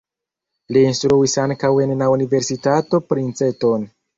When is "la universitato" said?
2.01-3.05